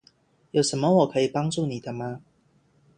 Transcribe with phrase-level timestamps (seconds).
[0.49, 2.23] 有什么我可以帮助你的吗？